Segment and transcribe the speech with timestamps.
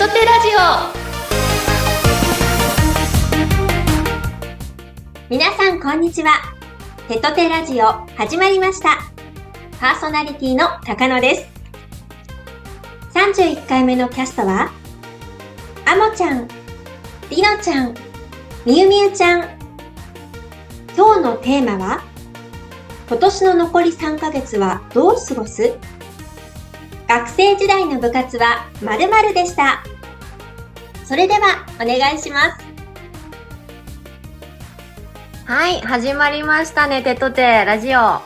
[0.00, 0.60] トテラジオ
[5.28, 6.40] 皆さんこんにちは。
[7.06, 8.96] テトテラジオ始まりました。
[9.78, 11.46] パーソナリティの高野です。
[13.12, 14.72] 31回目のキャストは、
[15.84, 16.48] あもちゃん、
[17.28, 17.94] りのちゃん、
[18.64, 19.40] みゆみゆちゃん。
[20.96, 22.02] 今日のテーマは、
[23.06, 25.76] 今年の残り3ヶ月はどう過ごす？
[27.06, 29.84] 学生時代の部活は〇〇でした。
[31.10, 32.64] それではお願いします。
[35.44, 37.98] はい、始まりましたね、テトテラジオ。
[37.98, 38.22] あ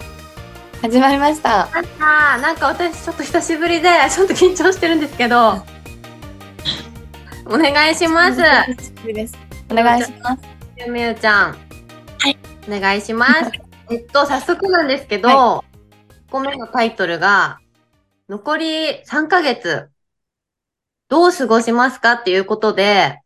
[0.83, 1.71] 始まりました。
[2.37, 5.65] ーなんか私ちょっと久しぶりで、ちょっと緊張してるんですけど、
[7.49, 8.43] お願いします。
[9.15, 9.35] です。
[9.71, 10.43] お願いします。
[10.77, 11.57] ゆみゆちゃん。
[12.19, 12.39] はい。
[12.69, 13.51] お願いします。
[13.89, 15.65] えっと、早速なんですけど、は
[16.29, 17.61] 1個目のタイトルが、
[18.29, 19.89] 残り3ヶ月、
[21.15, 23.21] どう過ごしますかっていうことで、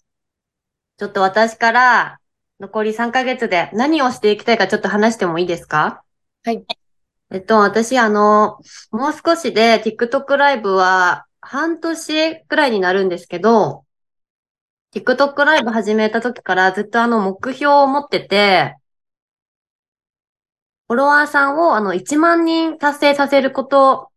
[0.99, 2.21] ちょっと私から、
[2.61, 6.05] 残り3ヶ月で何をしていきたいかちょっと話してもいいですか？
[6.45, 6.67] はい。
[7.31, 8.59] えっと、私、あの、
[8.91, 13.87] もう少しで TikTok ライブは半年くらいになるんですけど、
[14.95, 18.77] TikTok ライブ始めた時からずっとあの目標を持ってて、
[20.89, 24.11] フォロワーさんをあの1万人達成させること。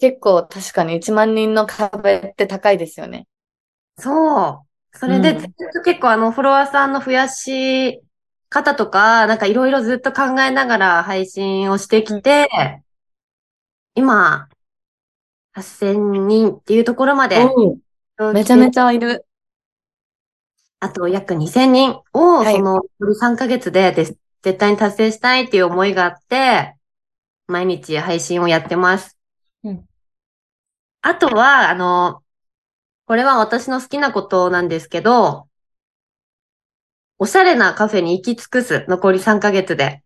[0.00, 3.28] 結構確かに1万人の壁って高いですよね。
[3.98, 4.98] そう。
[4.98, 8.02] それでうんずっと結構あのフォロワーさんの増やし
[8.48, 12.48] 方とか、なんかいろいろずっと考えながら配信をしてきて、
[13.94, 14.48] 今、
[15.52, 15.92] 8000
[16.26, 17.44] 人っていうところまで、
[18.18, 19.26] おめちゃめちゃいる。
[20.80, 22.80] あと約2000人を、はいその、
[23.14, 26.74] 3ヶ月でで絶対に達成したいっていう思いがあって、
[27.46, 29.18] 毎日配信をやってます。
[29.62, 29.89] うん
[31.02, 32.22] あとは、あの、
[33.06, 35.48] これは私の好きなことなんですけど、
[37.18, 40.02] おしゃれなカフェに行き尽くす、残り3ヶ月で。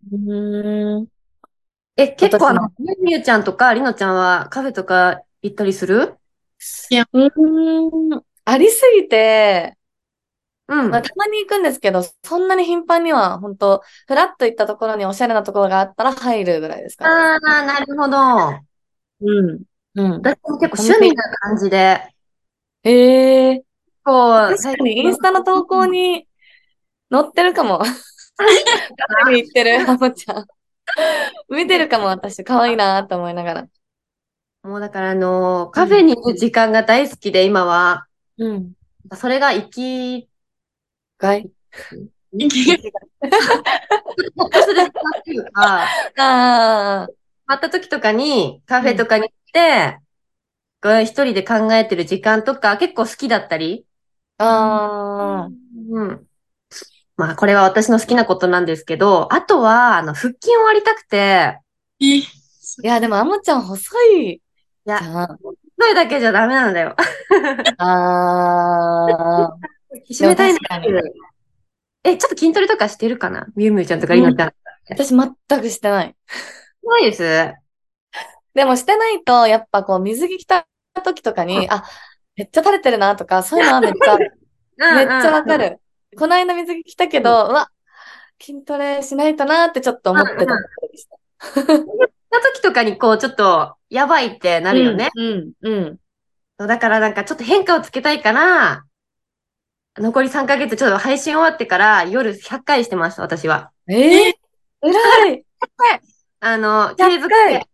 [1.97, 2.72] え、結構あ私の、
[3.03, 6.19] みゆちゃんとかりのちゃんはカフェとか行ったりする？
[7.12, 8.22] うーん。
[8.44, 9.77] ありすぎて、
[10.69, 10.91] うん。
[10.91, 17.10] まあ、たまに行くんですけど、そんなに頻繁には、本当フラッと行ったところにおしゃれなところがあったら入るぐらいですかね。
[17.10, 18.60] ああ、なるほど。
[19.21, 19.65] うん。
[19.94, 20.12] うん。
[20.22, 22.15] 私も結構趣味な感じで、
[22.82, 23.65] ええ
[24.05, 26.28] こう、確かにインスタの投稿に
[27.10, 27.78] 載ってるかも。
[27.78, 30.47] カフェに行ってる、ハモちゃん。
[31.49, 32.44] 見てるかも、私。
[32.44, 33.69] 可愛いなと思いながら。
[34.62, 38.06] もうだからあの、カフェに行く時間が大好きで、今は。
[38.38, 38.72] うん。
[39.16, 40.28] それが行き、
[41.19, 42.10] 外する
[44.83, 45.88] っていうか、
[46.19, 47.09] ああ。
[47.47, 53.87] 会った時とかにカフェとかに一人で考えてる時間とか結構好きだったり。
[54.38, 55.50] ああ。
[55.91, 56.26] うん。
[57.16, 61.60] まあこれは私の好きなことなんですけど、あとは、あの、腹筋を割りたくて、
[62.00, 62.22] い
[62.82, 64.41] や、でも、アモちゃん細いい
[64.84, 65.38] やじ、ゃん。
[65.38, 65.54] そ
[65.86, 66.97] れだけじゃダメなんだよ。
[67.78, 69.56] ああ。
[70.10, 70.59] 締めたいな
[72.03, 73.47] え、ちょっと筋トレとかしてるかな？
[73.54, 74.53] みゆみゆちゃんとかりのちゃん。
[74.91, 76.16] 私全くしてない。
[76.82, 77.54] ないです。
[78.54, 80.66] でもしてないと、やっぱこう、水着着た
[81.03, 81.84] 時とかに、あ、
[82.37, 84.16] めっちゃ垂れてるなとか、そういうのはめっちゃ、
[84.97, 85.81] めっちゃわかる。
[86.16, 87.70] この間水着着たけど、うわ、
[88.41, 90.54] 筋トレしないとなってちょっと思ってたた。
[92.34, 95.10] た時とかにこう、ちょっと、やばいってなるよね。
[95.15, 95.98] うん、うん。
[96.59, 98.84] だからなんかちょっと変化をつけたいから、
[99.97, 103.71] 残り3ヶ月ちょっと配信終わってから夜100回してます、私は。
[103.88, 104.38] ええ
[104.82, 105.44] 偉い
[106.41, 107.66] あの、100継続回で。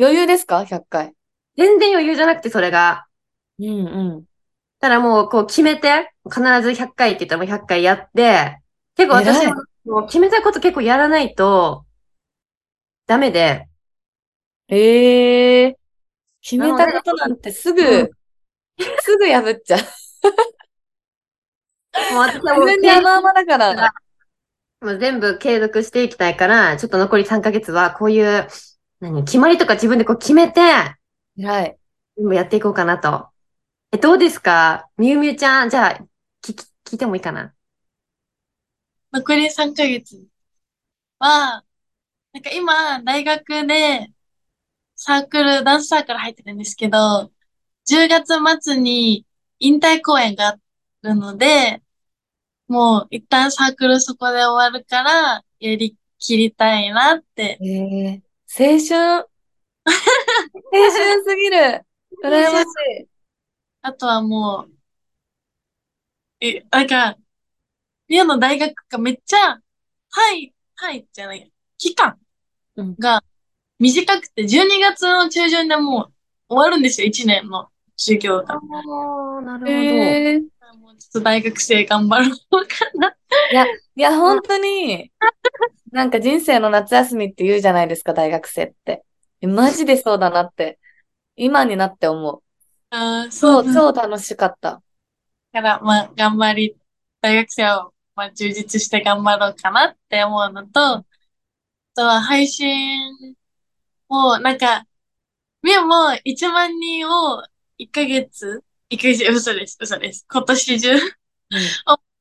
[0.00, 1.14] 余裕ですか ?100 回。
[1.56, 3.06] 全然余裕じゃなくて、それが。
[3.58, 4.24] うん、うん。
[4.80, 8.58] ただもう、こう決めて、必ず100回って言ったらもう100回やって、
[8.96, 9.46] 結構私
[9.84, 11.84] もう決めたこと結構やらないと、
[13.06, 13.68] ダメで、
[14.68, 15.76] ええ
[16.40, 18.10] 決めたことなんてすぐ、うん
[19.02, 19.80] すぐ破っちゃう。
[22.14, 23.92] もう私はもう自分に甘々だから。
[24.80, 28.46] もう全部継続していきたいから、ちょっと残り3ヶ月はこういう、
[29.00, 30.60] 何、決まりとか自分でこう決めて、
[31.38, 31.78] 偉い。
[32.32, 33.28] やっていこうかなと。
[33.92, 34.88] え、どうですか？
[34.98, 35.98] みゆみゆちゃん、じゃあ、
[36.42, 37.54] 聞き、聞いてもいいかな？
[39.12, 40.22] 残り3ヶ月
[41.18, 41.64] は、
[42.32, 44.12] なんか今、大学で
[44.94, 47.32] サークル、ダンスサークル入ってるんですけど、
[47.86, 49.26] 10月末に
[49.58, 50.58] 引退公演があ
[51.02, 51.82] るので、
[52.68, 57.58] もう一旦サークルそこで終わるから、やりきりたいなって。
[58.58, 59.30] ええ青春。
[59.84, 61.86] 青春すぎる。
[62.24, 62.64] 羨まし
[63.02, 63.08] い。
[63.82, 64.72] あとはもう、
[66.40, 67.16] え、なんか、
[68.08, 69.60] リオの大学がめっちゃ、
[70.10, 72.18] はい、はいじゃない、期間
[72.76, 73.22] うんが
[73.78, 76.10] 短くて、12月の中旬でも
[76.48, 78.54] う終わるんですよ、1年の授業が。
[78.54, 78.58] あ
[79.38, 79.70] あ、なるほど。
[79.70, 83.14] へーもうちょっと大学生頑張ろうかな。
[83.50, 85.12] いや、いや、本当に、
[85.92, 89.04] なんか人生の夏休みって言うじゃないですか、大学生って。
[89.40, 90.78] えマジでそうだなって、
[91.36, 92.42] 今になって思う。
[92.90, 94.82] あーそ、そうう、だ超楽しかった。
[95.52, 96.76] から、まあ、頑張り、
[97.20, 101.04] 大学生を、まあ、充実して頑張ろうかなって思うのと、あ
[101.94, 102.66] とは配信
[104.08, 104.84] を、なんか、
[105.62, 107.42] みやも1万人を
[107.78, 110.26] 1ヶ月、1ヶ月、嘘です、嘘です。
[110.28, 111.00] 今年中、うん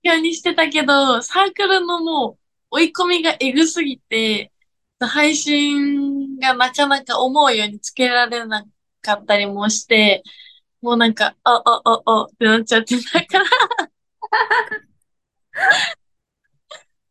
[0.04, 2.38] 目標にしてたけど、サークルのも
[2.72, 4.52] う、追い込みがエグすぎて、
[5.00, 8.66] 配信がなかなか思うようにつけられな
[9.02, 10.24] かったりもして、
[10.82, 13.46] もうなんか、あ、あ、あ、あ、ってなっちゃってたから。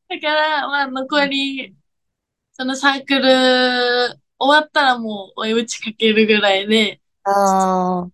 [0.08, 1.75] だから、まあ、残り、
[2.52, 3.25] そのサークル
[4.38, 8.08] 終わったらもう追い打ちかけるぐらいで、あ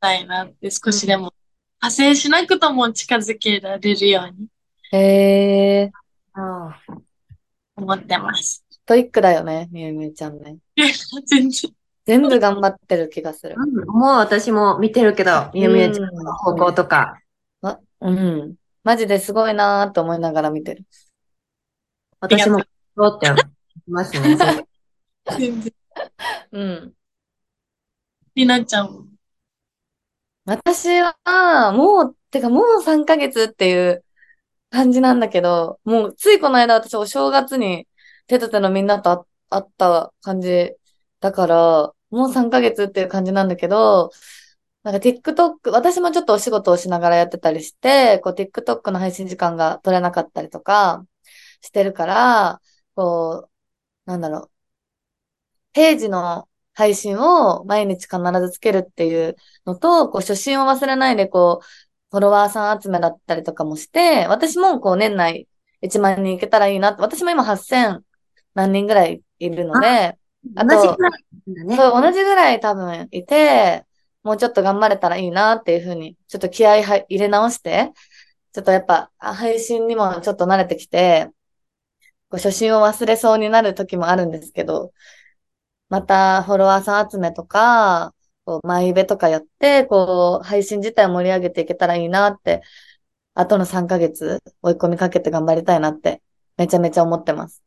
[0.00, 1.32] たいなって少しでも、
[1.82, 4.48] 派生しなくとも近づけられるように
[4.92, 5.92] へえ、
[6.32, 6.94] ああ
[7.76, 8.64] 思ってます。
[8.70, 10.58] ストイックだよね、みゆみゆちゃんね。
[11.26, 11.74] 全然。
[12.06, 13.54] 全部頑張ってる気がする。
[13.56, 17.20] うんもう私も見てるけど、みゆみゆちゃんの方向とか、
[17.62, 18.56] あうん。
[18.82, 20.84] マジですごいなーって思いながら見てる。
[22.18, 22.60] 私も、
[22.96, 23.44] そうって思い
[23.86, 24.36] ますね。
[25.38, 25.72] 全然。
[26.52, 26.92] うん。
[28.34, 29.09] りなちゃんも。
[30.50, 34.04] 私は、もう、てかもう3ヶ月っていう
[34.70, 37.86] 感じなんだけど、もうついこの間私お正月に
[38.26, 40.72] 手と手のみんなと会った感じ
[41.20, 44.10] だから、もう3ヶ月っていう感じなんだけど、
[44.82, 51.06] なんか TikTok、私もちょっとお仕事をしながらやってたりして、こう TikTok の配信時間が取れなかったりとか
[51.62, 52.60] してるから、
[52.96, 53.48] こ
[54.06, 54.50] う、なんだろう、
[55.72, 56.48] ページの
[56.80, 59.36] 配信を毎日必ずつけるっていう
[59.66, 61.66] のと、こう初心を忘れないで、こう、
[62.10, 65.46] フォロワーさん集めだったりとかもして、私もこう年内
[65.82, 68.00] 1万人いけたらいいなって、私も今8000
[68.54, 70.18] 何人ぐらいいるので、
[70.56, 71.76] あと同じくらいね。
[71.76, 73.84] そう、同じぐらい多分いて、
[74.22, 77.92] もうちょっと頑張れたらいいなっていうふうに、ちょっと気合は入れ直して、
[78.52, 81.28] ちょっとやっぱあ配信にもちょっと慣れてきて、
[82.30, 84.92] こう初心を忘れそうになる時もあるんですけど、
[85.90, 88.14] またフォロワーさん集めとか、
[88.44, 92.62] こう、マイベとかやって、こう、配信自体盛り上げていけたらいいなって、
[93.34, 96.22] あとの3ヶ月追い込みかけて頑張りたいなって、
[96.56, 97.62] めちゃめちゃ思ってます。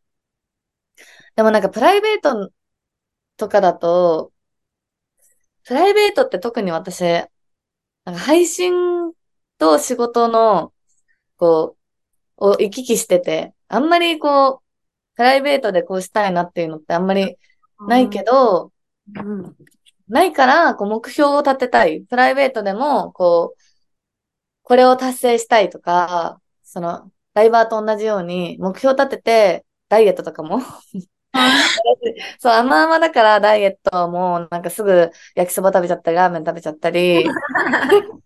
[1.36, 2.52] でもなんかプライベート
[3.38, 4.34] とかだと、
[5.66, 8.74] プライベートって特に私、なんか配信
[9.58, 10.74] と仕事の、
[11.38, 11.78] こ
[12.38, 14.60] う、を行き来してて、あんまりこう、
[15.16, 17.38] プライベートでこうしたいなっていうのってあんまり
[17.80, 18.72] ないけど、
[19.16, 19.56] うん。
[20.08, 22.02] ないから、こう、目標を立てたい。
[22.02, 23.62] プライベートでも、こう、
[24.64, 30.60] これを達成したいとか、その、ライバーと同じように、目標立てて、ダイエットとかも。
[32.40, 37.26] そう、甘々だからダイエットも、なんかすぐ焼きそば食べちゃったり、ラーメン食べちゃったり。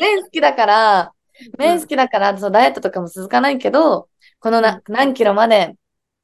[0.00, 1.12] 麺好きだから、
[1.58, 4.08] 麺好きだから、そう、ダイエットとかも続かないけど、
[4.40, 5.74] このな、何キロまで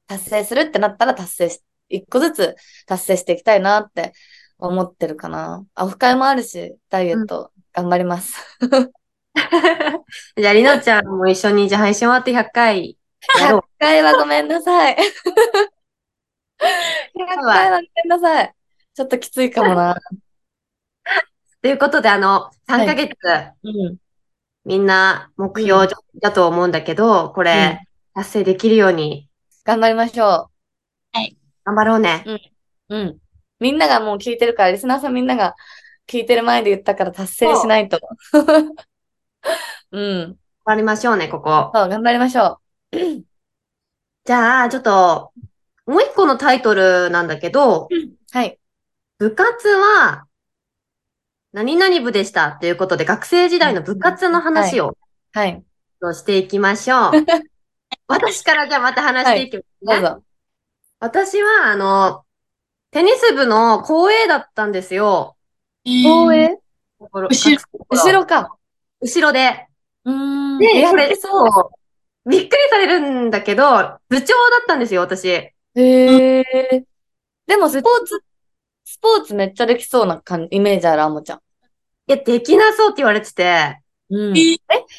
[0.06, 1.62] 達成するってなったら達成し、
[1.96, 4.12] 一個ずつ達成していきたいなって
[4.58, 5.64] 思ってるかな。
[5.76, 8.36] オフ会もあるし、ダイエット頑張ります。
[10.36, 12.98] じゃあ、りのちゃんも一緒に、じゃあ配信終わって100回
[13.40, 13.64] やろう100。
[13.78, 14.96] 回はごめんなさい。
[14.96, 15.00] 100
[17.42, 18.54] 回はごめんなさい。
[18.94, 19.96] ちょっときついかもな。
[21.62, 23.16] ということで、あの、3ヶ月、
[23.62, 23.96] うん。
[24.64, 25.86] みんな目標
[26.20, 27.80] だと思うんだけど、これ、
[28.14, 29.28] 達成できるように
[29.64, 30.50] 頑張りましょ
[31.64, 32.24] 頑張ろうね。
[32.88, 32.96] う。
[32.96, 33.18] うん。
[33.60, 35.54] みんながもう聞いてるから、リスナーさんみんなが
[36.06, 37.98] 聞いてる前で言ったから達成しないと。
[39.92, 40.26] うん。
[40.28, 41.70] 頑張りましょうね、ここ。
[41.74, 42.60] そう、頑張りましょ
[42.92, 45.32] じゃあ、ちょっと、
[45.86, 47.88] もう一個のタイトルなんだけど、う。
[48.32, 48.58] はい。
[49.18, 50.26] 部活は、
[51.52, 54.96] 何々部でしたっていうことで、学生時代の部活の話を
[55.32, 55.64] はい。
[56.12, 57.12] していきましょう。
[58.08, 60.00] 私からじゃあまた話していきますね。
[60.02, 60.24] どうぞ。
[61.04, 62.24] 私は、あの、
[62.90, 65.36] テニス部の校営だったんですよ。
[65.84, 66.58] 公営？
[66.98, 68.56] 後ろ後ろか。
[69.02, 69.66] 後ろで。
[70.04, 70.14] うー
[70.56, 70.58] ん。
[70.58, 71.70] で、やっこそう。
[72.24, 72.30] う。
[72.30, 73.64] びっくりされるんだけど、
[74.08, 75.28] 部長だったんですよ、私。
[75.28, 76.44] へえ。
[77.46, 78.24] でもスポーツ
[78.86, 81.38] スポーツめっちゃできそうな感イメージある、あもちゃん。
[81.38, 81.40] い
[82.12, 84.38] や、できなそうって言われてて、うん。
[84.38, 84.58] ええ、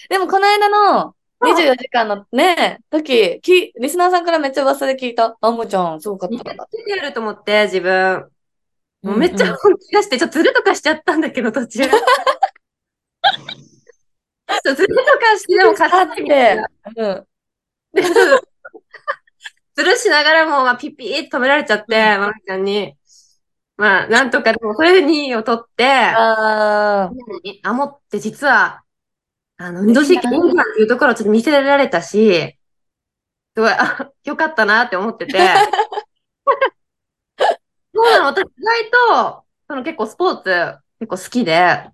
[0.09, 1.14] でもこの間の
[1.45, 5.37] 24時間のね、時、き、リスナーさんからめっちゃ噂で聞いた。
[5.39, 6.67] あもちゃん、すごかったから。
[6.71, 8.29] 出てやると思って、自分。
[9.01, 11.83] もうめっちゃ本気出して、ちょっとずるとかしちゃったんだけど、途中。
[11.83, 11.93] ちょっ
[14.63, 16.67] とずるとかして、でも勝ってみたいな。
[16.95, 17.27] うん。
[17.93, 18.01] で
[19.75, 22.95] ずるしながらも、まあ、ピッピーって止められちゃって、まなみちゃんに。
[23.77, 27.59] まあ、なんとか、でも、それで2位を取って、あー。
[27.63, 28.84] あもって実は、
[29.57, 32.57] あの、運動神経いいっていうところをちょっと見せられたし、
[33.55, 35.37] すごい、あ、よかったなって思ってて。
[37.93, 41.89] そうなの、私意外と、その結構スポーツ結構好きで、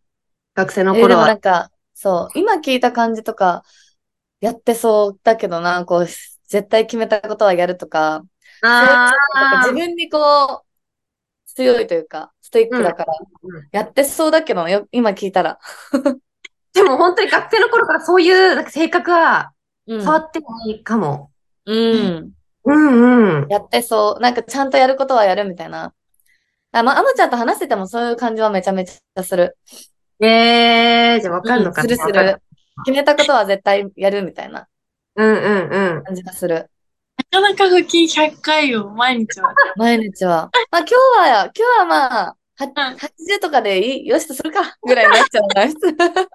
[0.56, 1.22] 学生の頃は。
[1.22, 3.63] もなんか、そう、今聞いた感じとか、
[4.39, 8.24] やってそうだけどな、こう、絶対決めたことはやるとか、
[8.63, 9.12] あ
[9.62, 10.72] 自分にこう、
[11.46, 13.13] 強いというか、ストイックだから、
[13.44, 15.60] うんやってそうだけど、よ、今聞いたら。
[16.74, 19.51] でも本当に学生の頃からそういうなんか性格は
[19.88, 21.32] うん変わってないかも。
[21.66, 22.32] うん。
[22.63, 23.48] うんうん。
[23.50, 24.22] やってそう。
[24.22, 25.94] なんかちゃんとやることはやるみたいな。
[26.72, 29.58] あ、まあ、あまちゃんと話しててもそういう感じはめちゃめちゃする。
[30.22, 32.42] えー、じゃあわかるのかな、うんするする。
[32.86, 34.68] 決めたことは絶対やるみたいな
[35.16, 36.04] うんうんうん。
[36.04, 36.70] 感じがする。
[37.32, 39.54] なかなか腹筋100回を毎日は。
[39.75, 40.50] 毎日は。
[40.72, 46.28] まあ今日は、今日はまあ、はん80とかでいい、よしとするか、ぐらいになっちゃうな。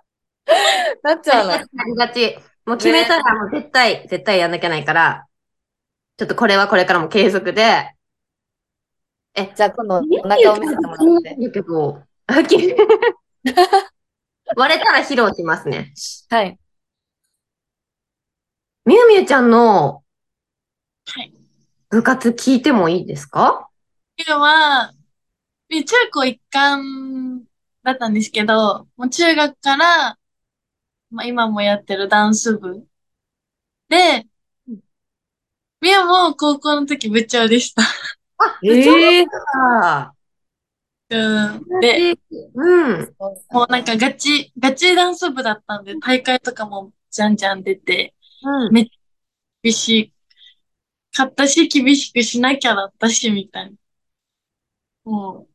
[1.02, 1.54] なっちゃうな。
[1.54, 2.38] ありがち。
[2.64, 5.26] もう決めたらもう絶対、絶対やんなきゃないから、
[6.16, 7.92] ちょっとこれはこれからも継続で、
[9.54, 11.36] じゃあ今度お腹を見せてもらって。
[11.46, 12.74] だけど、あき
[14.56, 15.92] 割れたら披露しますね。
[16.30, 16.58] はい。
[18.84, 20.02] みゆみゆちゃんの
[21.06, 21.32] はい。
[21.90, 23.68] 部活聞いてもいいですか？
[24.16, 24.92] 今は、
[25.70, 27.44] 中高一貫
[27.82, 30.16] だったんですけど、もう中学から、
[31.16, 32.86] まあ今もやってるダンス部。
[33.88, 34.26] で、
[35.80, 37.82] みゆも高校の時部長でした。
[37.82, 40.12] あ、ええあ
[41.08, 41.80] うん。
[41.80, 42.18] で、
[42.54, 43.16] うん。
[43.50, 48.72] もうなんかガチ、ガチダンス部だったんで、大会とかもじゃんじゃん出て、うん。
[49.62, 50.12] 厳し
[51.12, 53.76] かったし、厳しくしなきゃだったし、みたいな。
[55.04, 55.48] も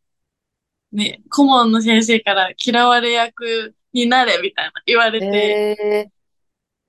[0.92, 6.12] う、ね、顧問の先生から嫌われ役になれ、みたいな言われて、ええ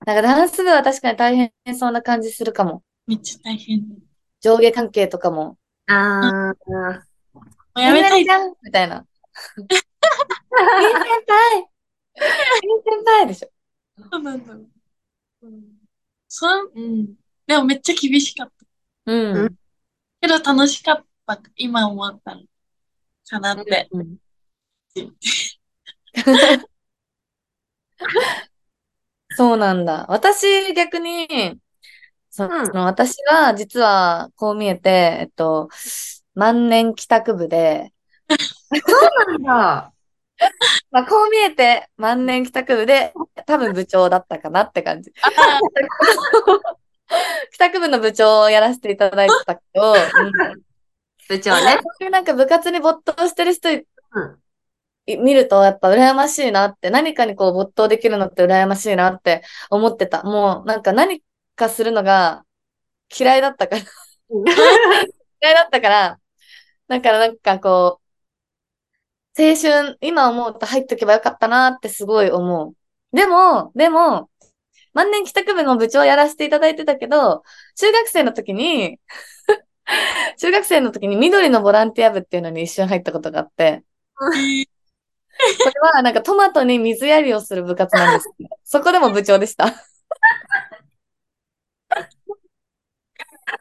[0.04, 2.82] なんかダンス部は確かに大変そうな感じするかも。
[3.06, 3.80] めっちゃ大変。
[3.80, 3.96] も
[4.40, 5.56] 上下関係とかも。
[5.86, 7.00] あー。
[7.76, 8.30] うやめたいじ。
[8.30, 8.96] ゃんみたいな。
[8.96, 9.04] いい
[9.66, 9.82] 先
[11.28, 11.66] 輩いい
[12.84, 13.50] 先輩でしょ。
[14.10, 14.54] そうなんだ。
[14.54, 15.62] うん。
[16.28, 17.14] そん、うん。
[17.46, 19.12] でもめっちゃ厳しかった。
[19.12, 19.56] うん。
[20.20, 21.40] けど楽しかった。
[21.56, 22.42] 今思ったの
[23.28, 23.88] かなって。
[23.92, 24.16] うん
[29.36, 30.06] そうなんだ。
[30.08, 31.58] 私、逆に、
[32.30, 35.68] そうん私は、実は、こう見えて、えっと、
[36.34, 37.92] 万年帰宅部で、
[38.68, 39.92] なんだ。
[40.90, 43.12] まあ、こう見えて、万年帰宅部で、
[43.46, 45.12] 多分部長だったかなって感じ。
[45.22, 45.28] あ
[47.52, 50.62] 帰宅部の部長をやらせていただいてたけど、うん
[51.28, 51.78] 部長ね。
[52.10, 53.68] なんか部活に没頭してる人
[55.06, 60.22] 見るとやっぱ羨ましいなって、何かにこう没頭できるのって羨ましいなって思ってた。
[60.22, 61.22] もうなんか何
[61.56, 62.44] かするのが
[63.16, 63.82] 嫌いだったから、
[65.42, 66.20] 嫌いだったから、
[66.88, 68.00] だからなんかこ
[69.36, 72.76] う、青春、今思うと入っとけばよかったなってすごい思う。
[73.16, 74.30] でも、でも、
[74.94, 77.42] 万年帰宅部の部長をやらせていただいてたけど、
[77.76, 79.00] 中学生の時に、
[80.38, 83.84] 中学生の時に緑のボランティア部っていうのに一瞬入ったことがあって、
[85.60, 89.66] これはなんかトマトに水やりをする部活なんですけど、 そこでも部長でした。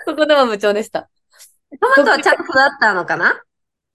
[0.06, 1.10] そこでも部長でした。
[1.82, 3.34] トマトはちゃんと育ったのかな？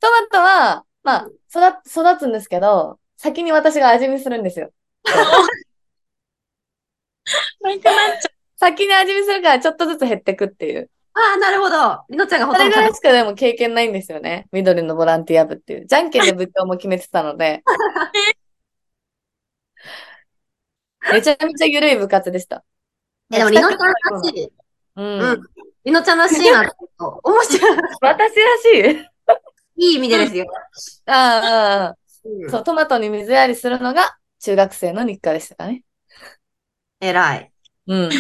[0.01, 4.73] トマトは、まあ、育、育つんですけど、先に私が味見するんですよ。
[8.57, 10.91] 先に味見するからちょっとずつ減ってくっていう。
[11.19, 12.05] ああ、なるほど。
[12.11, 14.49] りのちゃんがほそれぐらとんど食いしかでも経験ないんですよね。
[14.53, 15.87] 緑のボランティア部っていう。
[15.87, 17.63] じゃんけんで部長も決めてたので。
[21.11, 22.65] めちゃめちゃ緩い部活でした。
[23.33, 23.95] え、でもりのちゃんら
[24.25, 24.53] しい。
[24.97, 25.21] うん。
[25.21, 25.43] うん
[25.87, 26.63] りのちゃんらしいな。
[26.99, 27.79] 面白い。
[28.01, 29.07] 私らしい
[29.89, 30.47] いい意味でですよ。
[31.07, 35.83] ああああ、うんそう、トマトに水やりするのが中学生の日課でしたかね。
[37.01, 37.53] 偉い。
[37.87, 38.11] うん。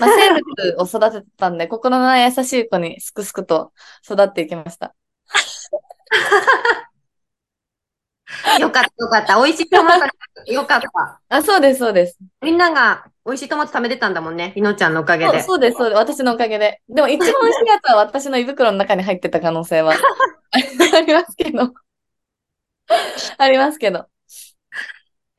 [0.00, 0.42] まあ、生物
[0.82, 3.72] を育ててたんで、心の優しい子にすくすくと
[4.04, 4.94] 育っていきました。
[8.58, 9.36] よかった、よかった。
[9.36, 10.06] 美味しいトマト
[10.52, 11.20] よかった。
[11.28, 12.18] あ、そうです、そうです。
[12.42, 14.52] みんなが美味しいトマト食べてたんだもんね。
[14.56, 15.42] りのちゃんのおかげで。
[15.42, 15.98] そうです、そうです。
[15.98, 16.80] 私のおかげで。
[16.88, 19.94] でも一番美味しいやつは私の胃袋の中に入ってた可能性は
[20.50, 20.58] あ
[21.00, 21.72] りますけど。
[23.38, 24.06] ありますけど。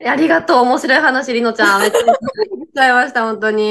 [0.04, 0.56] ありがとう。
[0.58, 1.80] 面白い話、りのちゃん。
[1.80, 1.98] めっちゃ
[2.76, 3.64] ちゃいました、本当に。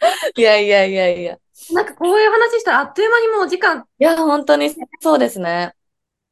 [0.36, 1.38] いやいやいやいや。
[1.72, 5.74] なんかこういう話したらあっという間にもうお時間、いや、本当にそうですね。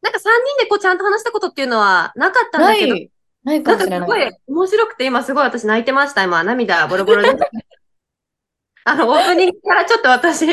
[0.02, 3.10] なんか3人でこうちゃんと話したことっていうのはなかったんだけど、ない、
[3.44, 4.30] ないかなんかすごもしれない。
[4.30, 6.22] い面白くて今すごい私泣いてました。
[6.24, 7.38] 今涙ボロボロで。
[8.84, 10.44] あの、オープニングからちょっと私、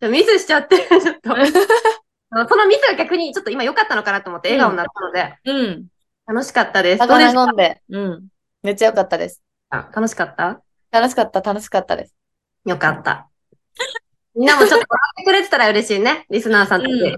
[0.00, 1.34] ミスしちゃって、ちょっと。
[2.48, 5.86] そのミスが逆にちょっと今良かったのかなと思って笑顔になったので、うん。
[6.26, 6.98] 楽しかったです。
[6.98, 7.82] 魚飲んで。
[7.90, 8.28] うん。
[8.62, 9.42] めっちゃ良かったです。
[9.70, 10.62] か楽しかった？
[10.90, 12.14] 楽しかった、楽しかったです。
[12.64, 13.28] よかった。
[14.34, 16.26] みんなもちょっと笑ってくれてたら嬉しいね。
[16.30, 17.16] リスナーさんたちうん。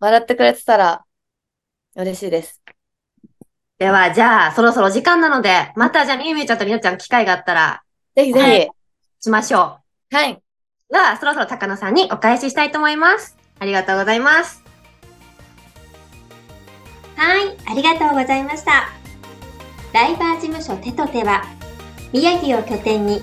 [0.00, 1.04] 笑ってくれてたら
[1.96, 2.62] 嬉しいです。
[3.78, 7.82] では、じゃあ、そろそろ時間なので、またじゃあ、みゆみゆちゃんとりなちゃん機会があったら、
[8.14, 8.44] ぜひぜひ。
[8.44, 8.70] はい
[9.24, 9.78] しましょ
[10.10, 10.32] はい。
[10.32, 10.42] う。
[10.92, 13.38] では、そろそろ高野さんにお返ししたいと思います。
[13.60, 14.64] ありがとうございます。
[17.14, 18.88] はい、ありがとうございました。
[19.92, 21.44] ライバー事務所手と手は、
[22.12, 23.22] 宮城を拠点に